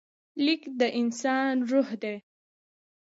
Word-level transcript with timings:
لیک 0.43 0.61
د 0.79 0.81
انسان 0.99 1.55
روح 1.71 1.89
دی. 2.01 2.15